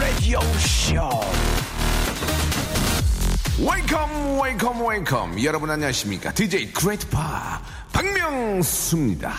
Radio 0.00 0.40
Show. 0.56 1.20
여러분 5.44 5.70
안녕하십니까? 5.70 6.32
DJ 6.32 6.72
크레이트파 6.72 7.60
박명수입니다. 7.92 9.34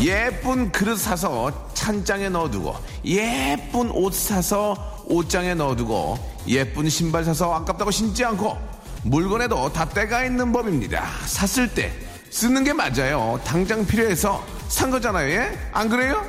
예쁜 0.00 0.70
그릇 0.70 0.98
사서 0.98 1.73
찬장에 1.88 2.30
넣어두고 2.30 2.74
예쁜 3.04 3.90
옷 3.90 4.14
사서 4.14 5.02
옷장에 5.04 5.52
넣어두고 5.52 6.18
예쁜 6.48 6.88
신발 6.88 7.24
사서 7.24 7.52
아깝다고 7.52 7.90
신지 7.90 8.24
않고 8.24 8.56
물건에도 9.02 9.70
다 9.70 9.84
때가 9.86 10.24
있는 10.24 10.50
법입니다. 10.50 11.04
샀을 11.26 11.74
때 11.74 11.92
쓰는 12.30 12.64
게 12.64 12.72
맞아요. 12.72 13.38
당장 13.44 13.86
필요해서 13.86 14.42
산 14.68 14.90
거잖아요. 14.90 15.28
예? 15.28 15.58
안 15.72 15.90
그래요? 15.90 16.24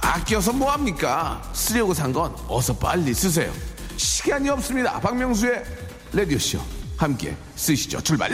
아껴서 0.00 0.52
뭐합니까? 0.52 1.42
쓰려고 1.52 1.94
산 1.94 2.12
건 2.12 2.34
어서 2.48 2.74
빨리 2.76 3.14
쓰세요. 3.14 3.52
시간이 3.96 4.48
없습니다. 4.50 5.00
박명수의 5.00 5.64
레디오쇼. 6.12 6.58
함께 6.96 7.36
쓰시죠. 7.56 8.00
출발! 8.00 8.30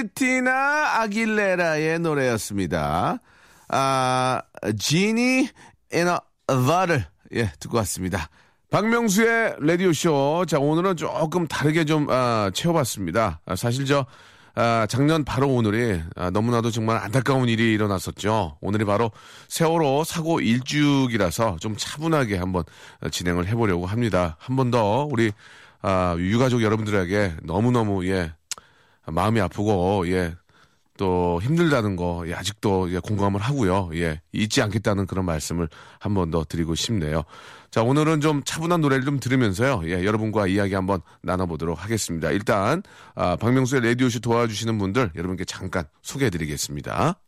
크리스티나 0.00 1.00
아길레라의 1.00 1.98
노래였습니다. 1.98 3.18
아, 3.68 4.42
지니 4.78 5.48
에너 5.92 6.20
바를 6.46 7.04
예, 7.34 7.52
듣고 7.60 7.76
왔습니다. 7.78 8.28
박명수의 8.70 9.56
라디오쇼. 9.60 10.46
자, 10.48 10.58
오늘은 10.58 10.96
조금 10.96 11.46
다르게 11.46 11.84
좀, 11.84 12.06
아, 12.10 12.50
채워봤습니다. 12.54 13.40
아, 13.44 13.56
사실 13.56 13.84
저, 13.84 14.06
아, 14.54 14.86
작년 14.88 15.24
바로 15.24 15.48
오늘이 15.48 16.00
아, 16.16 16.30
너무나도 16.30 16.70
정말 16.70 16.96
안타까운 16.98 17.48
일이 17.48 17.72
일어났었죠. 17.72 18.58
오늘이 18.60 18.84
바로 18.84 19.10
세월호 19.48 20.04
사고 20.04 20.40
일주기라서 20.40 21.56
좀 21.60 21.74
차분하게 21.76 22.38
한번 22.38 22.64
진행을 23.10 23.46
해보려고 23.48 23.86
합니다. 23.86 24.36
한 24.38 24.56
번 24.56 24.70
더 24.70 25.06
우리 25.10 25.32
아, 25.82 26.14
유가족 26.18 26.62
여러분들에게 26.62 27.36
너무너무 27.42 28.06
예 28.06 28.32
마음이 29.10 29.40
아프고 29.40 30.04
예. 30.08 30.34
또 30.96 31.40
힘들다는 31.42 31.96
거 31.96 32.24
예, 32.26 32.34
아직도 32.34 32.92
예, 32.92 32.98
공감을 32.98 33.40
하고요. 33.40 33.88
예, 33.94 34.20
잊지 34.32 34.60
않겠다는 34.60 35.06
그런 35.06 35.24
말씀을 35.24 35.66
한 35.98 36.12
번 36.12 36.30
더 36.30 36.44
드리고 36.44 36.74
싶네요. 36.74 37.22
자, 37.70 37.82
오늘은 37.82 38.20
좀 38.20 38.42
차분한 38.44 38.82
노래를 38.82 39.06
좀 39.06 39.18
들으면서요. 39.18 39.80
예, 39.86 40.04
여러분과 40.04 40.46
이야기 40.46 40.74
한번 40.74 41.00
나눠보도록 41.22 41.82
하겠습니다. 41.82 42.30
일단, 42.30 42.82
아, 43.14 43.36
박명수의 43.36 43.82
라디오쇼 43.82 44.18
도와주시는 44.20 44.76
분들 44.76 45.12
여러분께 45.16 45.46
잠깐 45.46 45.84
소개해 46.02 46.28
드리겠습니다. 46.28 47.18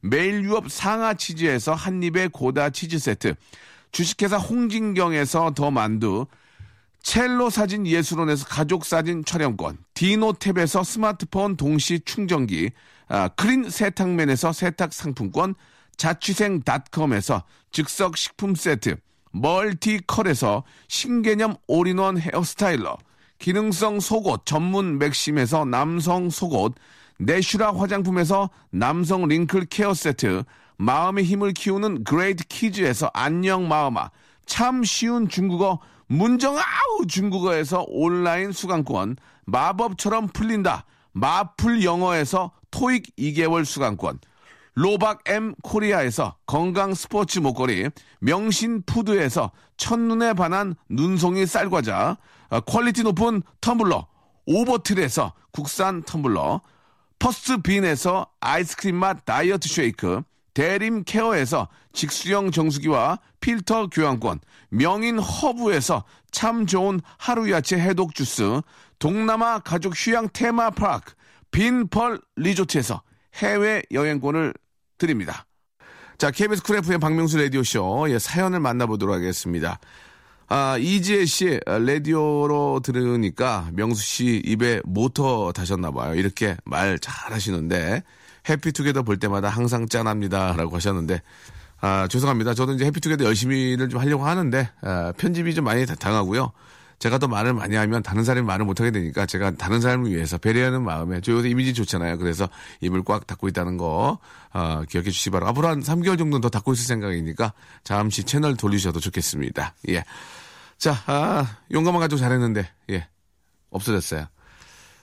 매일 0.00 0.44
유업 0.44 0.70
상하 0.70 1.14
치즈에서 1.14 1.74
한입의 1.74 2.28
고다 2.28 2.70
치즈 2.70 3.00
세트, 3.00 3.34
주식회사 3.90 4.36
홍진경에서 4.36 5.54
더 5.56 5.72
만두, 5.72 6.26
첼로 7.02 7.48
사진 7.50 7.86
예술원에서 7.86 8.46
가족 8.46 8.84
사진 8.84 9.24
촬영권, 9.24 9.78
디노탭에서 9.94 10.84
스마트폰 10.84 11.56
동시 11.56 12.00
충전기, 12.00 12.70
아, 13.08 13.28
크린 13.28 13.70
세탁맨에서 13.70 14.52
세탁 14.52 14.92
상품권, 14.92 15.54
자취생닷컴에서 15.96 17.44
즉석 17.72 18.16
식품 18.16 18.54
세트, 18.54 18.96
멀티컬에서 19.32 20.64
신개념 20.88 21.56
올인원 21.66 22.18
hair 22.18 22.47
styler, 22.47 22.98
기능성 23.38 24.00
속옷 24.00 24.46
전문 24.46 24.98
맥심에서 24.98 25.64
남성 25.64 26.28
속옷, 26.30 26.74
내츄라 27.18 27.74
화장품에서 27.74 28.50
남성 28.70 29.26
wrinkle 29.26 29.66
care 29.66 29.94
세트, 29.94 30.44
마음의 30.76 31.24
힘을 31.24 31.52
키우는 31.52 32.04
그레이트 32.04 32.44
키즈에서 32.46 33.10
안녕 33.12 33.66
마음아, 33.66 34.10
참 34.46 34.84
쉬운 34.84 35.28
중국어 35.28 35.80
문정아 36.08 37.06
중국어에서 37.06 37.84
온라인 37.88 38.52
수강권, 38.52 39.16
마법처럼 39.44 40.28
풀린다, 40.28 40.84
마풀 41.12 41.84
영어에서 41.84 42.52
토익 42.70 43.14
2개월 43.16 43.64
수강권, 43.64 44.18
로박 44.74 45.20
M 45.26 45.54
코리아에서 45.62 46.36
건강 46.46 46.94
스포츠 46.94 47.40
목걸이, 47.40 47.90
명신 48.20 48.82
푸드에서 48.82 49.50
첫눈에 49.76 50.32
반한 50.34 50.76
눈송이 50.88 51.46
쌀과자, 51.46 52.16
아, 52.50 52.60
quality 52.60 53.02
높은 53.02 53.42
텀블러, 53.60 54.06
오버틀에서 54.46 55.34
국산 55.52 56.02
텀블러, 56.04 56.60
퍼스트 57.18 57.60
빈에서 57.60 58.28
아이스크림 58.40 58.96
맛 58.96 59.24
다이어트 59.24 59.68
쉐이크, 59.68 60.22
대림 60.54 61.04
케어에서 61.04 61.68
직수형 61.92 62.50
정수기와 62.50 63.18
필터 63.40 63.88
교환권, 63.88 64.40
명인 64.70 65.18
허브에서 65.18 66.04
참 66.30 66.66
좋은 66.66 67.00
하루 67.18 67.50
야채 67.50 67.78
해독 67.78 68.14
주스, 68.14 68.60
동남아 68.98 69.60
가족 69.60 69.94
휴양 69.96 70.28
테마 70.32 70.70
파크, 70.70 71.14
빈펄 71.50 72.20
리조트에서 72.36 73.02
해외 73.36 73.82
여행권을 73.92 74.54
드립니다. 74.98 75.46
자, 76.18 76.32
KBS 76.32 76.62
쿨 76.64 76.76
FM 76.78 76.98
박명수 76.98 77.38
라디오쇼, 77.38 78.06
예, 78.10 78.18
사연을 78.18 78.58
만나보도록 78.58 79.14
하겠습니다. 79.14 79.78
아, 80.48 80.76
이지혜 80.78 81.26
씨, 81.26 81.60
라디오로 81.66 82.80
들으니까 82.82 83.68
명수 83.74 84.02
씨 84.02 84.42
입에 84.44 84.80
모터 84.84 85.52
다셨나봐요. 85.52 86.14
이렇게 86.16 86.56
말 86.64 86.98
잘 86.98 87.32
하시는데, 87.32 88.02
해피투게더 88.48 89.02
볼 89.02 89.18
때마다 89.18 89.48
항상 89.48 89.88
짠합니다. 89.88 90.54
라고 90.56 90.76
하셨는데, 90.76 91.22
아, 91.80 92.08
죄송합니다. 92.08 92.54
저도 92.54 92.74
이제 92.74 92.84
해피투게더 92.86 93.24
열심히를 93.24 93.88
좀 93.88 94.00
하려고 94.00 94.26
하는데, 94.26 94.68
아, 94.82 95.12
편집이 95.16 95.54
좀 95.54 95.64
많이 95.64 95.86
당하고요. 95.86 96.52
제가 96.98 97.18
더 97.18 97.28
말을 97.28 97.54
많이 97.54 97.76
하면 97.76 98.02
다른 98.02 98.24
사람이 98.24 98.44
말을 98.46 98.64
못하게 98.64 98.90
되니까 98.90 99.24
제가 99.24 99.52
다른 99.52 99.80
사람을 99.80 100.10
위해서 100.10 100.36
배려하는 100.36 100.82
마음에 100.82 101.20
저 101.20 101.32
요새 101.32 101.48
이미지 101.48 101.72
좋잖아요. 101.72 102.18
그래서 102.18 102.48
입을 102.80 103.04
꽉 103.04 103.26
닫고 103.26 103.46
있다는 103.48 103.76
거 103.76 104.18
어, 104.52 104.82
기억해 104.88 105.10
주시기 105.10 105.30
바라고 105.30 105.50
앞으로 105.50 105.68
한 105.68 105.80
3개월 105.80 106.18
정도는 106.18 106.40
더 106.40 106.48
닫고 106.48 106.72
있을 106.72 106.86
생각이니까 106.86 107.52
잠시 107.84 108.24
채널 108.24 108.56
돌리셔도 108.56 108.98
좋겠습니다. 108.98 109.74
예. 109.90 110.04
자, 110.76 110.96
아, 111.06 111.58
용감한 111.70 112.00
가족 112.00 112.16
잘했는데 112.16 112.68
예. 112.90 113.06
없어졌어요. 113.70 114.26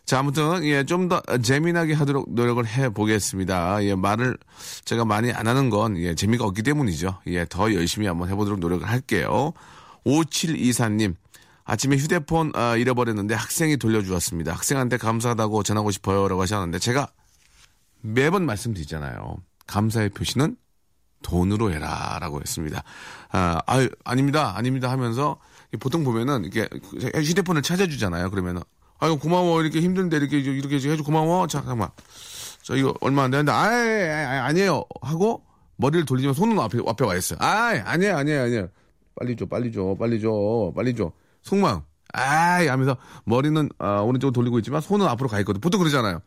자, 0.06 0.20
아무튼, 0.20 0.64
예, 0.66 0.84
좀 0.84 1.10
더 1.10 1.22
재미나게 1.42 1.94
하도록 1.94 2.26
노력을 2.30 2.66
해 2.68 2.90
보겠습니다. 2.90 3.84
예, 3.86 3.96
말을 3.96 4.38
제가 4.86 5.04
많이 5.06 5.32
안 5.32 5.48
하는 5.48 5.70
건, 5.70 5.98
예, 5.98 6.14
재미가 6.16 6.46
없기 6.46 6.62
때문이죠. 6.64 7.22
예, 7.28 7.46
더 7.50 7.74
열심히 7.74 8.08
한번 8.08 8.30
해보도록 8.30 8.60
노력을 8.60 8.88
할게요. 8.88 9.54
5724님, 10.06 11.16
아침에 11.64 11.98
휴대폰 11.98 12.52
아, 12.56 12.76
잃어버렸는데 12.76 13.34
학생이 13.34 13.78
돌려주었습니다. 13.78 14.54
학생한테 14.54 14.98
감사하다고 14.98 15.64
전하고 15.64 15.90
싶어요. 15.92 16.28
라고 16.28 16.42
하셨는데 16.44 16.78
제가 16.80 17.08
매번 18.02 18.46
말씀드리잖아요. 18.46 19.38
감사의 19.66 20.10
표시는 20.10 20.56
돈으로 21.24 21.72
해라. 21.72 22.20
라고 22.22 22.40
했습니다. 22.40 22.84
아, 23.32 23.60
아유, 23.66 23.90
아닙니다. 24.04 24.54
아닙니다. 24.56 24.92
하면서 24.92 25.40
보통 25.80 26.04
보면은 26.04 26.44
이렇게 26.46 26.70
휴대폰을 27.16 27.64
찾아주잖아요. 27.64 28.30
그러면은 28.30 28.62
아유, 29.00 29.18
고마워. 29.18 29.62
이렇게 29.62 29.82
힘든데 29.82 30.18
이렇게 30.18 30.40
이렇게 30.40 30.76
해줘. 30.76 31.04
고마워. 31.04 31.48
잠깐만. 31.48 31.90
저 32.64 32.76
이거 32.76 32.94
얼마 33.02 33.24
안 33.24 33.32
되는데 33.32 33.52
아, 33.52 34.46
아니에요. 34.46 34.84
하고 35.02 35.44
머리를 35.78 36.06
돌리면 36.06 36.34
손은 36.34 36.58
앞에 36.60 36.80
앞에 36.86 37.06
와 37.06 37.16
있어요. 37.16 37.38
아, 37.42 37.74
아니에요. 37.86 38.16
아니에요. 38.18 38.42
아니에요. 38.44 38.68
빨리 39.20 39.36
줘. 39.36 39.46
빨리 39.46 39.72
줘. 39.72 39.96
빨리 40.00 40.22
줘. 40.22 40.72
빨리 40.76 40.96
줘. 40.96 41.12
속마음. 41.42 41.82
아이 42.14 42.68
하면서 42.68 42.98
머리는 43.26 43.70
아, 43.78 44.00
오른쪽으로 44.00 44.32
돌리고 44.32 44.60
있지만 44.60 44.82
손은 44.82 45.06
앞으로 45.08 45.30
가 45.30 45.40
있거든. 45.40 45.60
보통 45.62 45.80
그러잖아요. 45.80 46.22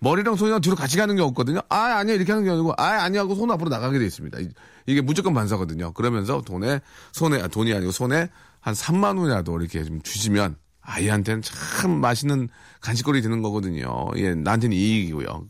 머리랑 0.00 0.36
손이랑 0.36 0.60
뒤로 0.60 0.76
같이 0.76 0.96
가는 0.96 1.14
게 1.14 1.22
없거든요. 1.22 1.60
아, 1.68 1.76
아니야. 1.98 2.14
이렇게 2.14 2.32
하는 2.32 2.44
게 2.44 2.50
아니고, 2.50 2.72
아, 2.78 3.02
아니야. 3.02 3.20
하고 3.20 3.34
손 3.34 3.50
앞으로 3.50 3.68
나가게 3.68 3.98
돼 3.98 4.06
있습니다. 4.06 4.38
이게 4.86 5.00
무조건 5.02 5.34
반사거든요. 5.34 5.92
그러면서 5.92 6.40
돈에, 6.40 6.80
손에, 7.12 7.42
아, 7.42 7.48
돈이 7.48 7.74
아니고 7.74 7.92
손에 7.92 8.30
한 8.60 8.74
3만 8.74 9.18
원이라도 9.18 9.58
이렇게 9.60 9.84
좀 9.84 10.00
주시면 10.02 10.56
아이한테는 10.82 11.42
참 11.42 12.00
맛있는 12.00 12.48
간식거리 12.80 13.22
되는 13.22 13.42
거거든요. 13.42 14.08
예, 14.16 14.34
나한테는 14.34 14.76
이익이고요. 14.76 15.46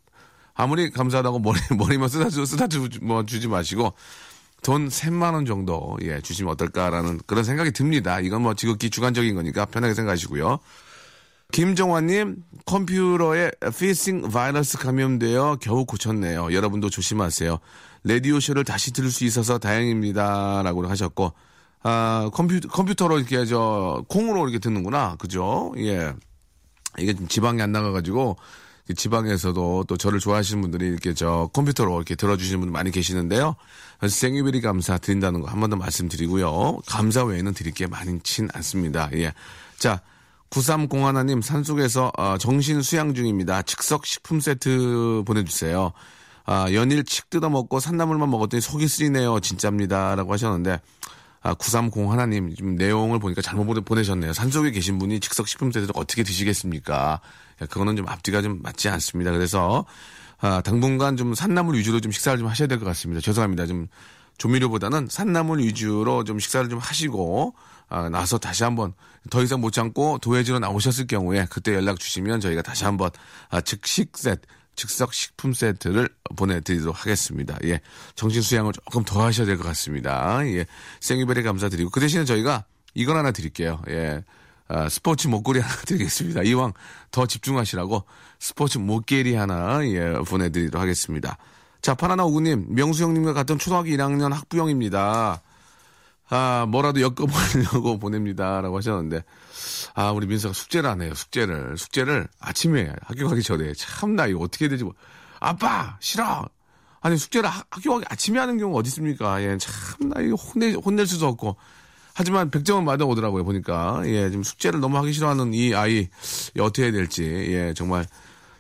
아무리 0.55 0.91
감사하다고 0.91 1.38
머리, 1.41 1.59
머리만 1.77 2.09
쓰다, 2.09 2.29
주, 2.29 2.44
쓰다 2.44 2.67
주, 2.67 2.88
뭐 3.00 3.25
주지 3.25 3.49
마시고, 3.49 3.94
돈 4.62 4.88
3만 4.88 5.35
원 5.35 5.47
정도 5.47 5.97
예, 6.03 6.21
주시면 6.21 6.53
어떨까라는 6.53 7.21
그런 7.27 7.44
생각이 7.44 7.71
듭니다. 7.73 8.21
이건 8.21 8.43
뭐 8.43 8.55
지극히 8.55 8.91
주관적인 8.91 9.35
거니까 9.35 9.65
편하게 9.65 9.94
생각하시고요. 9.94 10.59
김정환님 11.53 12.37
컴퓨터에 12.67 13.50
피싱 13.76 14.29
바이러스 14.31 14.79
감염되어 14.79 15.56
겨우 15.61 15.85
고쳤네요. 15.85 16.53
여러분도 16.53 16.91
조심하세요. 16.91 17.59
레디오 18.05 18.38
쇼를 18.38 18.65
다시 18.65 18.93
들을 18.93 19.11
수 19.11 19.25
있어서 19.25 19.59
다행입니다 19.59 20.62
라고 20.62 20.87
하셨고 20.87 21.33
아 21.82 22.31
컴퓨터 22.32 22.69
컴퓨터로 22.69 23.19
이렇게 23.19 23.44
저 23.47 24.05
콩으로 24.09 24.43
이렇게 24.44 24.59
듣는구나 24.59 25.17
그죠? 25.19 25.73
예 25.79 26.12
이게 26.99 27.15
좀 27.15 27.27
지방이 27.29 27.62
안 27.62 27.73
나가가지고 27.73 28.37
지방에서도 28.97 29.85
또 29.87 29.97
저를 29.97 30.19
좋아하시는 30.19 30.61
분들이 30.61 30.88
이렇게 30.88 31.15
저 31.15 31.49
컴퓨터로 31.53 31.94
이렇게 31.97 32.17
들어주시는 32.17 32.61
분들 32.61 32.73
많이 32.73 32.91
계시는데요. 32.91 33.55
생일베리 34.09 34.61
감사 34.62 34.99
드린다는 34.99 35.41
거 35.43 35.47
한 35.47 35.61
번 35.61 35.71
더 35.71 35.77
말씀드리고요. 35.77 36.81
감사 36.87 37.23
외에는 37.25 37.55
드릴 37.55 37.73
게 37.73 37.87
많진 37.87 38.49
않습니다. 38.53 39.09
예. 39.15 39.33
자, 39.79 40.00
9301님 40.50 41.41
산속에서 41.41 42.11
어, 42.19 42.37
정신 42.38 42.83
수양 42.83 43.15
중입니다. 43.15 43.62
즉석 43.62 44.06
식품 44.06 44.41
세트 44.41 45.23
보내주세요. 45.25 45.93
아, 46.44 46.67
연일 46.73 47.05
칡 47.05 47.31
뜯어먹고 47.31 47.79
산나물만 47.79 48.29
먹었더니 48.29 48.61
속이 48.61 48.88
쓰리네요. 48.88 49.38
진짜입니다. 49.38 50.17
라고 50.17 50.33
하셨는데 50.33 50.81
아, 51.42 51.54
9301님, 51.54 52.54
지금 52.54 52.75
내용을 52.76 53.19
보니까 53.19 53.40
잘못 53.40 53.66
보내셨네요. 53.84 54.32
산속에 54.34 54.70
계신 54.72 54.98
분이 54.98 55.20
즉석 55.20 55.48
식품 55.48 55.72
세트를 55.72 55.92
어떻게 55.94 56.22
드시겠습니까? 56.22 57.20
그거는 57.58 57.96
좀 57.96 58.08
앞뒤가 58.08 58.42
좀 58.42 58.60
맞지 58.62 58.88
않습니다. 58.90 59.31
그래서, 59.31 59.87
아, 60.38 60.60
당분간 60.60 61.16
좀 61.16 61.34
산나물 61.34 61.76
위주로 61.76 62.00
좀 62.00 62.12
식사를 62.12 62.38
좀 62.38 62.46
하셔야 62.48 62.69
될 62.69 62.78
것 62.78 62.84
같습니다. 62.87 63.20
죄송합니다. 63.22 63.66
좀 63.66 63.88
조미료보다는 64.38 65.08
산나물 65.10 65.60
위주로 65.60 66.25
좀 66.25 66.38
식사를 66.38 66.69
좀 66.69 66.78
하시고, 66.78 67.54
아, 67.88 68.08
나서 68.08 68.38
다시 68.38 68.62
한번 68.64 68.92
더 69.31 69.42
이상 69.42 69.60
못 69.60 69.70
참고 69.72 70.19
도해지로 70.19 70.58
나오셨을 70.60 71.06
경우에 71.06 71.46
그때 71.50 71.75
연락 71.75 71.98
주시면 71.98 72.40
저희가 72.40 72.62
다시 72.62 72.84
한번 72.84 73.10
아, 73.48 73.60
즉식 73.60 74.16
세트, 74.16 74.42
즉석 74.76 75.12
식품 75.12 75.52
세트를 75.52 76.08
보내드리도록 76.37 77.00
하겠습니다. 77.00 77.58
예. 77.64 77.81
정신 78.14 78.40
수양을 78.43 78.72
조금 78.72 79.05
더 79.05 79.25
하셔야 79.25 79.46
될 79.46 79.56
것 79.58 79.64
같습니다. 79.64 80.40
예. 80.46 80.67
생일베리 81.00 81.43
감사드리고 81.43 81.90
그 81.90 82.00
대신에 82.00 82.25
저희가 82.25 82.64
이걸 82.94 83.17
하나 83.17 83.31
드릴게요. 83.31 83.82
예. 83.88 84.25
아, 84.69 84.88
스포츠 84.88 85.26
목걸이 85.28 85.58
하나 85.61 85.75
드리겠습니다. 85.84 86.43
이왕 86.44 86.72
더 87.11 87.26
집중하시라고 87.26 88.05
스포츠 88.38 88.78
목걸이 88.78 89.34
하나 89.34 89.84
예, 89.87 90.12
보내드리도록 90.26 90.81
하겠습니다. 90.81 91.37
자, 91.82 91.94
파나나 91.94 92.25
오구님, 92.25 92.66
명수 92.69 93.02
형님과 93.02 93.32
같은 93.32 93.58
초등학교 93.58 93.88
1학년 93.88 94.31
학부형입니다. 94.32 95.43
아, 96.31 96.65
뭐라도 96.69 97.00
엮어보려고 97.00 97.99
보냅니다. 97.99 98.61
라고 98.61 98.77
하셨는데, 98.77 99.25
아, 99.94 100.12
우리 100.12 100.27
민서가 100.27 100.55
숙제를 100.55 100.88
안 100.88 101.03
해요. 101.03 101.12
숙제를. 101.15 101.77
숙제를 101.77 102.29
아침에 102.38 102.93
학교 103.03 103.29
가기 103.29 103.43
전에. 103.43 103.73
참나, 103.75 104.29
이거 104.29 104.41
어떻게 104.41 104.69
되지? 104.69 104.85
뭐. 104.85 104.94
아빠! 105.41 105.97
싫어! 106.00 106.49
아니, 107.00 107.17
숙제를 107.17 107.49
하, 107.49 107.65
학교 107.71 107.94
가기 107.94 108.05
아침에 108.09 108.38
하는 108.38 108.59
경우가 108.59 108.79
어디 108.79 108.88
있습니까? 108.88 109.43
예, 109.43 109.59
참나, 109.59 110.21
이거 110.21 110.37
혼내, 110.37 110.73
혼낼 110.75 111.06
수도 111.06 111.27
없고. 111.27 111.56
하지만 112.15 112.50
100점은 112.50 112.85
맞아 112.85 113.05
오더라고요, 113.05 113.44
보니까. 113.44 114.03
예, 114.05 114.31
지금 114.31 114.44
숙제를 114.44 114.79
너무 114.79 114.99
하기 114.99 115.12
싫어하는 115.12 115.53
이 115.53 115.75
아이, 115.75 116.09
예, 116.56 116.61
어떻게 116.61 116.85
해야 116.85 116.93
될지, 116.93 117.25
예, 117.25 117.75
정말 117.75 118.06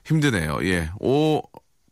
힘드네요. 0.04 0.58
예, 0.64 0.90
5, 0.98 1.42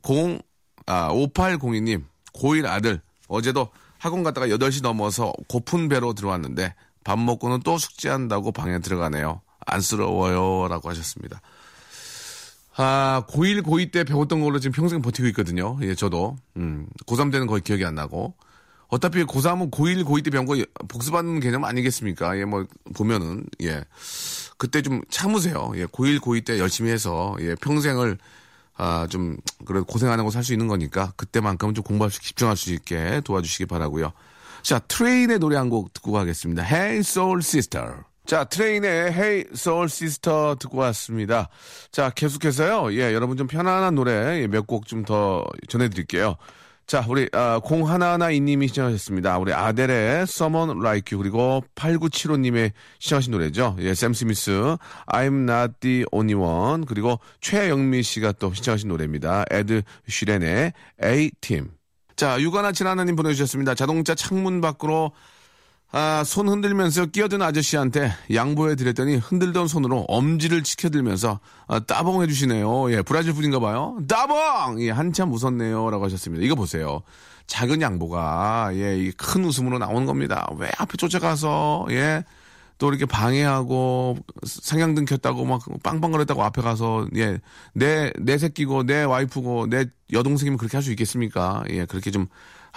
0, 0.08 0.40
아, 0.86 1.10
5802님, 1.12 2.02
고1 2.34 2.66
아들, 2.66 3.00
어제도 3.28 3.68
학원 3.98 4.22
갔다가 4.22 4.48
8시 4.48 4.82
넘어서 4.82 5.32
고픈 5.48 5.88
배로 5.88 6.12
들어왔는데 6.14 6.74
밥 7.04 7.18
먹고는 7.18 7.60
또 7.64 7.78
숙제한다고 7.78 8.52
방에 8.52 8.78
들어가네요. 8.80 9.40
안쓰러워요. 9.66 10.68
라고 10.68 10.88
하셨습니다. 10.90 11.40
아, 12.76 13.24
고1, 13.28 13.62
고2 13.62 13.90
때 13.90 14.04
배웠던 14.04 14.40
걸로 14.40 14.60
지금 14.60 14.72
평생 14.72 15.02
버티고 15.02 15.26
있거든요. 15.28 15.76
예, 15.82 15.94
저도. 15.94 16.36
음, 16.56 16.86
고3 17.06 17.32
때는 17.32 17.46
거의 17.48 17.60
기억이 17.60 17.84
안 17.84 17.96
나고. 17.96 18.34
어차피 18.86 19.24
고3은 19.24 19.70
고1, 19.70 20.04
고2 20.04 20.24
때 20.24 20.30
배운 20.30 20.46
거 20.46 20.56
복습하는 20.86 21.40
개념 21.40 21.64
아니겠습니까? 21.64 22.38
예, 22.38 22.44
뭐, 22.44 22.64
보면은, 22.94 23.44
예. 23.62 23.84
그때 24.58 24.80
좀 24.80 25.02
참으세요. 25.10 25.72
예, 25.74 25.86
고1, 25.86 26.20
고2 26.20 26.46
때 26.46 26.58
열심히 26.60 26.90
해서, 26.92 27.36
예, 27.40 27.56
평생을 27.56 28.16
아, 28.78 29.06
좀, 29.10 29.36
그래, 29.66 29.80
고생 29.86 30.10
안 30.10 30.18
하고 30.20 30.30
살 30.30 30.42
수 30.44 30.52
있는 30.52 30.68
거니까, 30.68 31.12
그때만큼은 31.16 31.74
좀 31.74 31.84
공부할 31.84 32.10
수, 32.10 32.22
집중할 32.22 32.56
수 32.56 32.72
있게 32.72 33.20
도와주시기 33.24 33.66
바라고요 33.66 34.12
자, 34.62 34.78
트레인의 34.78 35.38
노래 35.40 35.56
한 35.56 35.68
곡 35.68 35.92
듣고 35.92 36.12
가겠습니다. 36.12 36.62
Hey 36.64 36.98
Soul 37.00 37.40
Sister. 37.42 37.88
자, 38.26 38.44
트레인의 38.44 38.90
Hey 39.12 39.44
Soul 39.52 39.86
Sister 39.86 40.56
듣고 40.58 40.78
왔습니다. 40.78 41.48
자, 41.90 42.10
계속해서요. 42.10 42.92
예, 42.94 43.12
여러분 43.14 43.36
좀 43.36 43.46
편안한 43.46 43.94
노래 43.94 44.46
몇 44.48 44.66
곡 44.66 44.86
좀 44.86 45.04
더 45.04 45.44
전해드릴게요. 45.68 46.36
자, 46.88 47.04
우리, 47.06 47.28
아, 47.32 47.60
0112님이 47.60 48.66
신청하셨습니다. 48.68 49.36
우리 49.36 49.52
아델의 49.52 50.22
Someone 50.22 50.80
Like 50.80 51.14
You, 51.14 51.22
그리고 51.22 51.62
8975님의 51.74 52.72
신청하신 52.98 53.30
노래죠. 53.30 53.76
예, 53.80 53.92
샘 53.92 54.14
스미스, 54.14 54.50
I'm 55.06 55.46
Not 55.46 55.74
the 55.80 56.06
Only 56.12 56.42
One, 56.42 56.86
그리고 56.86 57.20
최영미 57.42 58.02
씨가 58.02 58.32
또 58.38 58.54
신청하신 58.54 58.88
노래입니다. 58.88 59.44
에드 59.50 59.82
슈렌의 60.08 60.72
A-Team. 61.04 61.72
자, 62.16 62.40
유관아 62.40 62.72
지나나님 62.72 63.16
보내주셨습니다. 63.16 63.74
자동차 63.74 64.14
창문 64.14 64.62
밖으로 64.62 65.12
아, 65.90 66.22
손 66.24 66.48
흔들면서 66.48 67.06
끼어든 67.06 67.40
아저씨한테 67.40 68.12
양보해 68.34 68.74
드렸더니 68.74 69.16
흔들던 69.16 69.68
손으로 69.68 70.00
엄지를 70.08 70.62
치켜들면서 70.62 71.40
아, 71.66 71.78
따봉 71.80 72.22
해 72.22 72.26
주시네요. 72.26 72.92
예, 72.92 73.00
브라질 73.02 73.32
분인가 73.32 73.58
봐요. 73.58 73.96
따봉! 74.06 74.82
예, 74.82 74.90
한참 74.90 75.32
웃었네요. 75.32 75.90
라고 75.90 76.04
하셨습니다. 76.04 76.44
이거 76.44 76.54
보세요. 76.54 77.00
작은 77.46 77.80
양보가, 77.80 78.72
예, 78.74 79.10
큰 79.16 79.46
웃음으로 79.46 79.78
나오는 79.78 80.04
겁니다. 80.04 80.46
왜 80.58 80.70
앞에 80.76 80.98
쫓아가서, 80.98 81.86
예, 81.90 82.22
또 82.76 82.90
이렇게 82.90 83.06
방해하고 83.06 84.18
상향등 84.44 85.06
켰다고 85.06 85.44
막 85.46 85.62
빵빵거렸다고 85.82 86.44
앞에 86.44 86.62
가서 86.62 87.08
예 87.16 87.40
내 87.74 88.12
내 88.20 88.38
새끼고 88.38 88.84
내 88.84 89.02
와이프고 89.02 89.66
내 89.68 89.86
여동생이면 90.12 90.58
그렇게 90.58 90.76
할 90.76 90.84
수 90.84 90.92
있겠습니까? 90.92 91.64
예 91.70 91.86
그렇게 91.86 92.12
좀 92.12 92.28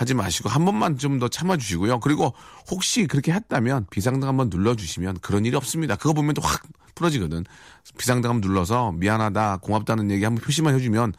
하지 0.01 0.13
마시고 0.15 0.49
한 0.49 0.65
번만 0.65 0.97
좀 0.97 1.19
더 1.19 1.27
참아주시고요. 1.27 1.99
그리고 1.99 2.33
혹시 2.71 3.05
그렇게 3.05 3.31
했다면 3.31 3.85
비상등 3.91 4.27
한번 4.27 4.49
눌러주시면 4.49 5.19
그런 5.21 5.45
일이 5.45 5.55
없습니다. 5.55 5.95
그거 5.95 6.13
보면 6.13 6.33
또 6.33 6.41
확 6.41 6.63
풀어지거든. 6.95 7.45
비상등 7.97 8.29
한번 8.29 8.49
눌러서 8.49 8.91
미안하다, 8.93 9.57
고맙다는 9.57 10.09
얘기 10.11 10.23
한번 10.23 10.43
표시만 10.43 10.73
해주면 10.75 11.13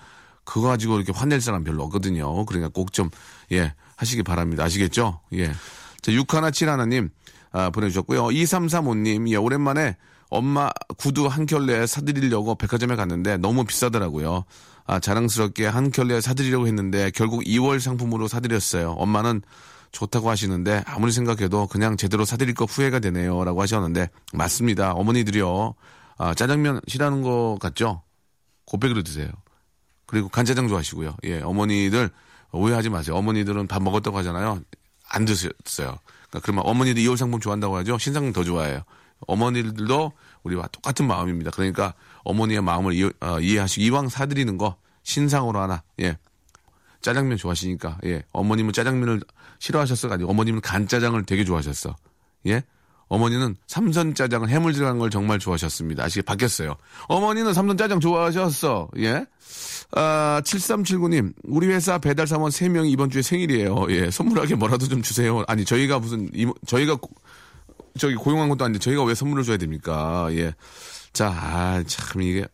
그거 0.45 0.69
가지고 0.69 0.97
이렇게 0.97 1.13
화낼 1.13 1.41
사람 1.41 1.63
별로 1.63 1.85
없거든요. 1.85 2.45
그러니까 2.47 2.69
꼭 2.69 2.93
좀, 2.93 3.11
예, 3.53 3.73
하시기 3.97 4.23
바랍니다. 4.25 4.65
아시겠죠? 4.65 5.21
예. 5.35 5.53
자, 6.01 6.11
6171님, 6.13 7.11
아, 7.53 7.71
보내주셨고요. 7.71 8.25
2335님, 8.27 9.29
예, 9.31 9.37
오랜만에 9.37 9.97
엄마 10.31 10.71
구두 10.99 11.27
한 11.27 11.47
켤레 11.47 11.87
사드리려고 11.87 12.57
백화점에 12.57 12.97
갔는데 12.97 13.37
너무 13.37 13.65
비싸더라고요. 13.65 14.45
아, 14.87 14.99
자랑스럽게 14.99 15.67
한 15.67 15.91
켤레 15.91 16.21
사드리려고 16.21 16.67
했는데 16.67 17.11
결국 17.15 17.43
2월 17.45 17.81
상품으로 17.81 18.29
사드렸어요. 18.29 18.93
엄마는 18.93 19.43
좋다고 19.93 20.31
하시는데 20.31 20.83
아무리 20.87 21.13
생각해도 21.13 21.67
그냥 21.67 21.97
제대로 21.97 22.25
사드릴 22.25 22.55
거 22.55 22.65
후회가 22.65 22.99
되네요. 22.99 23.45
라고 23.45 23.61
하셨는데 23.63 24.09
맞습니다. 24.33 24.93
어머니들이요. 24.93 25.75
아, 26.19 26.35
짜장면 26.35 26.81
싫어하는 26.89 27.23
거 27.23 27.59
같죠? 27.61 28.03
곱빼기로 28.67 29.03
드세요. 29.03 29.29
그리고 30.07 30.29
간짜장 30.29 30.69
좋아하시고요. 30.69 31.17
예, 31.25 31.41
어머니들 31.41 32.11
오해하지 32.53 32.91
마세요. 32.91 33.17
어머니들은 33.17 33.67
밥 33.67 33.83
먹었다고 33.83 34.17
하잖아요. 34.19 34.61
안 35.09 35.25
드셨어요. 35.25 35.99
그러니까 36.29 36.41
그러면 36.43 36.65
어머니들 36.67 37.03
2월 37.03 37.17
상품 37.17 37.41
좋아한다고 37.41 37.77
하죠. 37.79 37.99
신상품 37.99 38.33
더 38.33 38.45
좋아해요. 38.45 38.83
어머니들도 39.27 40.13
우리와 40.43 40.67
똑같은 40.69 41.07
마음입니다. 41.07 41.51
그러니까 41.51 41.95
어머니의 42.25 42.63
마음을 42.63 42.93
이해, 42.95 43.11
어, 43.21 43.41
이해하시고 43.41 43.85
이왕 43.85 44.09
사드리는 44.09 44.59
거 44.59 44.77
신상으로 45.03 45.61
하나 45.61 45.83
예 46.01 46.17
짜장면 47.01 47.37
좋아하시니까 47.37 47.99
예 48.05 48.23
어머님은 48.33 48.73
짜장면을 48.73 49.21
싫어하셨어가 49.59 50.15
아니고 50.15 50.31
어머님은 50.31 50.61
간짜장을 50.61 51.21
되게 51.25 51.45
좋아하셨어 51.45 51.97
예 52.47 52.63
어머니는 53.13 53.57
삼선 53.67 54.15
짜장을 54.15 54.49
해물 54.49 54.73
들어간 54.73 54.99
걸 54.99 55.11
정말 55.11 55.39
좋아하셨습니다. 55.39 56.03
아시게 56.03 56.23
바뀌었어요. 56.23 56.77
어머니는 57.09 57.53
삼선 57.53 57.77
짜장 57.77 58.01
좋아하셨어. 58.01 58.89
예. 59.01 59.27
아, 59.95 60.41
7379님, 60.43 61.35
우리 61.45 61.67
회사 61.67 61.99
배달 61.99 62.27
사원 62.27 62.51
3명이 62.51 62.91
이번 62.91 63.11
주에 63.11 63.21
생일이에요. 63.21 63.87
예. 63.91 64.11
선물하게 64.11 64.55
뭐라도 64.55 64.89
좀 64.89 65.03
주세요. 65.03 65.45
아니, 65.47 65.67
저희가 65.67 65.99
무슨, 65.99 66.31
저희가, 66.67 66.97
저기 67.99 68.15
고용한 68.15 68.49
것도 68.49 68.65
아닌데 68.65 68.79
저희가 68.79 69.05
왜 69.05 69.15
선물을 69.15 69.45
줘야 69.45 69.57
됩니까? 69.57 70.29
예. 70.33 70.55
자, 71.13 71.29
아, 71.31 71.83
참, 71.87 72.23
이게, 72.23 72.47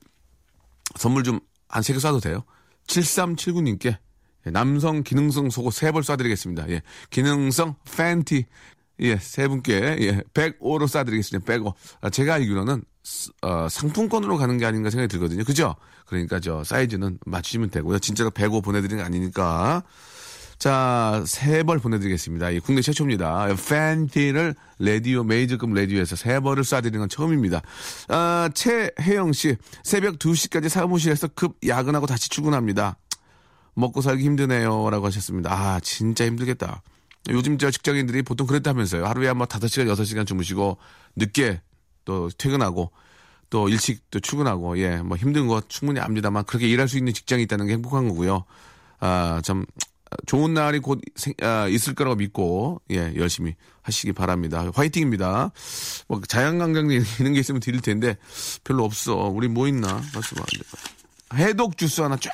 선물 0.96 1.22
좀 1.24 1.40
한 1.70 1.82
세 1.82 1.92
개 1.94 1.98
쏴도 1.98 2.22
돼요? 2.22 2.44
7379님께 2.86 3.98
남성 4.52 5.02
기능성 5.02 5.50
속옷 5.50 5.74
세 5.74 5.92
벌 5.92 6.02
쏴드리겠습니다. 6.02 6.68
예. 6.70 6.82
기능성 7.10 7.76
팬티. 7.96 8.46
예, 9.00 9.16
세 9.16 9.46
분께, 9.46 9.96
예, 10.00 10.22
105로 10.34 10.86
쏴드리겠습니다. 10.88 11.44
105. 11.44 11.72
아, 12.00 12.10
제가 12.10 12.34
알기로는, 12.34 12.82
어, 13.42 13.68
상품권으로 13.68 14.36
가는 14.38 14.58
게 14.58 14.66
아닌가 14.66 14.90
생각이 14.90 15.08
들거든요. 15.08 15.44
그죠? 15.44 15.76
그러니까 16.06 16.40
저 16.40 16.64
사이즈는 16.64 17.18
맞추시면 17.24 17.70
되고요. 17.70 18.00
진짜로 18.00 18.30
105 18.30 18.60
보내드리는 18.60 18.96
게 18.96 19.02
아니니까. 19.06 19.84
자, 20.58 21.22
세 21.26 21.62
벌 21.62 21.78
보내드리겠습니다. 21.78 22.50
이 22.50 22.60
국내 22.60 22.82
최초입니다. 22.82 23.46
팬티를 23.68 24.56
레디오, 24.80 25.22
메이저급 25.22 25.72
레디오에서 25.72 26.16
세 26.16 26.40
벌을 26.40 26.64
쏴드리는 26.64 26.98
건 26.98 27.08
처음입니다. 27.08 27.62
아, 28.08 28.50
최혜영 28.54 29.32
씨, 29.32 29.56
새벽 29.84 30.18
2시까지 30.18 30.68
사무실에서 30.68 31.28
급 31.28 31.56
야근하고 31.64 32.06
다시 32.06 32.28
출근합니다. 32.28 32.96
먹고 33.74 34.00
살기 34.00 34.24
힘드네요. 34.24 34.90
라고 34.90 35.06
하셨습니다. 35.06 35.52
아, 35.52 35.78
진짜 35.80 36.26
힘들겠다. 36.26 36.82
요즘 37.30 37.58
저 37.58 37.70
직장인들이 37.70 38.22
보통 38.22 38.48
그랬다면서요. 38.48 39.06
하루에 39.06 39.28
한뭐 39.28 39.46
5시간, 39.46 39.86
6시간 39.92 40.26
주무시고, 40.26 40.78
늦게 41.14 41.60
또 42.04 42.28
퇴근하고, 42.36 42.90
또 43.50 43.68
일찍 43.68 44.10
또 44.10 44.18
출근하고, 44.18 44.78
예, 44.78 44.96
뭐 44.96 45.16
힘든 45.16 45.46
거 45.46 45.60
충분히 45.68 46.00
압니다만, 46.00 46.44
그렇게 46.44 46.66
일할 46.66 46.88
수 46.88 46.98
있는 46.98 47.12
직장이 47.12 47.44
있다는 47.44 47.66
게 47.66 47.74
행복한 47.74 48.08
거고요. 48.08 48.44
아, 48.98 49.40
참, 49.44 49.64
좋은 50.26 50.54
날이 50.54 50.78
곧 50.78 51.00
생, 51.16 51.34
아, 51.42 51.66
있을 51.68 51.94
거라고 51.94 52.16
믿고, 52.16 52.80
예, 52.90 53.12
열심히 53.16 53.54
하시기 53.82 54.12
바랍니다. 54.12 54.70
화이팅입니다. 54.74 55.52
뭐, 56.08 56.20
자연강장 56.26 56.90
이런 56.90 57.04
게 57.34 57.40
있으면 57.40 57.60
드릴 57.60 57.80
텐데, 57.80 58.16
별로 58.64 58.84
없어. 58.84 59.14
우리 59.14 59.48
뭐 59.48 59.68
있나? 59.68 60.02
해독 61.34 61.76
주스 61.76 62.00
하나 62.00 62.16
쫙, 62.16 62.32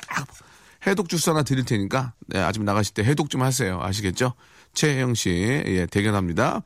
해독 0.87 1.09
주스 1.09 1.29
하나 1.29 1.43
드릴 1.43 1.65
테니까, 1.65 2.13
네, 2.27 2.39
아침 2.39 2.63
나가실 2.63 2.93
때 2.93 3.03
해독 3.03 3.29
좀 3.29 3.41
하세요. 3.41 3.79
아시겠죠? 3.81 4.33
최혜영 4.73 5.13
씨, 5.15 5.29
예, 5.29 5.85
대견합니다. 5.85 6.63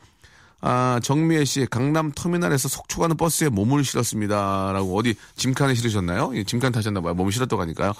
아, 0.62 1.00
정미애 1.01 1.46
씨, 1.46 1.66
강남 1.70 2.12
터미널에서 2.12 2.68
속초 2.68 3.00
가는 3.00 3.16
버스에 3.16 3.50
몸을 3.50 3.84
실었습니다. 3.84 4.72
라고 4.74 4.98
어디 4.98 5.16
짐칸에 5.36 5.74
실으셨나요? 5.74 6.32
예, 6.36 6.44
짐칸 6.44 6.72
타셨나봐요. 6.74 7.13
몸을 7.13 7.32
실었다고 7.32 7.62
하니까요. 7.62 7.94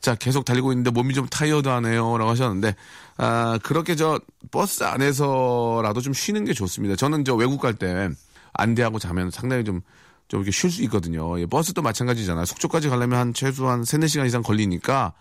자, 0.00 0.14
계속 0.14 0.44
달리고 0.44 0.72
있는데 0.72 0.90
몸이 0.90 1.14
좀 1.14 1.26
타이어드 1.26 1.68
하네요. 1.68 2.18
라고 2.18 2.30
하셨는데, 2.30 2.76
아, 3.16 3.58
그렇게 3.62 3.96
저 3.96 4.20
버스 4.50 4.84
안에서라도 4.84 6.00
좀 6.02 6.12
쉬는 6.12 6.44
게 6.44 6.52
좋습니다. 6.52 6.96
저는 6.96 7.24
저 7.24 7.34
외국 7.34 7.60
갈 7.60 7.74
때 7.74 8.10
안대하고 8.52 8.98
자면 8.98 9.30
상당히 9.30 9.64
좀, 9.64 9.80
좀 10.28 10.40
이렇게 10.40 10.50
쉴 10.50 10.70
수 10.70 10.82
있거든요. 10.82 11.40
예, 11.40 11.46
버스도 11.46 11.80
마찬가지잖아요. 11.80 12.44
속초까지 12.44 12.90
가려면 12.90 13.18
한 13.18 13.32
최소한 13.34 13.84
3, 13.84 14.00
4시간 14.00 14.26
이상 14.26 14.42
걸리니까 14.42 15.14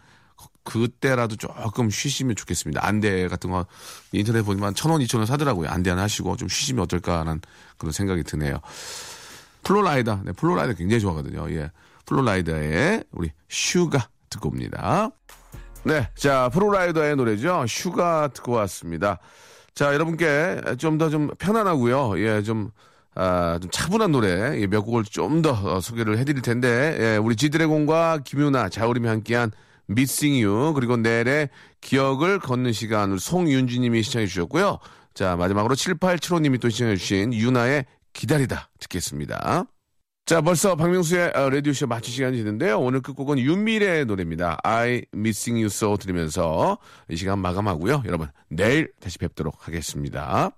그때라도 0.64 1.36
조금 1.36 1.90
쉬시면 1.90 2.36
좋겠습니다. 2.36 2.86
안대 2.86 3.28
같은 3.28 3.50
거 3.50 3.66
인터넷 4.12 4.44
보니까 4.44 4.66
한 4.66 4.76
천 4.76 4.92
원, 4.92 5.02
이천 5.02 5.20
원 5.20 5.28
사더라고요. 5.28 5.70
안대 5.70 5.90
하나 5.90 6.04
하시고 6.04 6.38
좀 6.38 6.48
쉬시면 6.48 6.84
어떨까 6.84 7.20
하는 7.20 7.42
그런 7.78 7.92
생각이 7.92 8.24
드네요. 8.24 8.60
플로라이다. 9.64 10.22
네, 10.26 10.32
플로라이다 10.34 10.74
굉장히 10.74 11.02
좋아하거든요. 11.02 11.52
예. 11.52 11.72
플로라이다의 12.06 13.04
우리 13.12 13.32
Sugar 13.50 14.08
듣고 14.30 14.50
옵니다. 14.50 15.10
네. 15.84 16.08
자, 16.16 16.50
플로라이더의 16.50 17.16
노래죠. 17.16 17.66
Sugar 17.68 18.30
듣고 18.30 18.54
왔습니다. 18.54 19.20
자, 19.74 19.94
여러분께 19.94 20.76
좀 20.78 20.98
더좀 20.98 21.28
좀 21.28 21.36
편안하고요. 21.38 22.20
예, 22.20 22.44
좀 22.44 22.72
아, 23.14 23.60
좀 23.62 23.70
차분한 23.72 24.12
노래 24.12 24.60
예, 24.60 24.68
몇 24.68 24.82
곡을 24.82 25.04
좀더 25.04 25.52
어, 25.52 25.80
소개를 25.82 26.18
해드릴 26.18 26.42
텐데, 26.42 26.98
예, 27.00 27.18
우리 27.18 27.36
지드래곤과 27.36 28.20
김윤아, 28.24 28.70
자우림이 28.70 29.08
함께한 29.08 29.52
Missing 29.94 30.40
You 30.40 30.72
그리고 30.76 30.98
넬의 30.98 31.50
기억을 31.82 32.40
걷는 32.40 32.72
시간으로 32.72 33.18
송윤주님이 33.18 34.04
신청해 34.04 34.28
주셨고요. 34.28 34.80
자 35.14 35.36
마지막으로 35.36 35.76
7875 35.76 36.40
님이 36.40 36.58
또 36.60 36.70
신청해 36.70 36.96
주신 36.96 37.34
유나의 37.34 37.86
기다리다 38.14 38.70
듣겠습니다. 38.80 39.66
자 40.26 40.42
벌써 40.42 40.76
박명수의 40.76 41.32
어, 41.36 41.50
라디오쇼 41.50 41.88
마칠 41.88 42.14
시간이 42.14 42.38
됐는데요. 42.38 42.80
오늘 42.80 43.02
끝곡은 43.02 43.40
윤미래의 43.40 44.06
노래입니다. 44.06 44.60
I 44.64 45.04
Missing 45.14 45.62
You 45.62 45.66
So 45.66 45.98
들으면서 45.98 46.78
이 47.10 47.16
시간 47.16 47.40
마감하고요. 47.40 48.04
여러분 48.06 48.30
내일 48.50 48.92
다시 49.00 49.18
뵙도록 49.18 49.68
하겠습니다. 49.68 50.52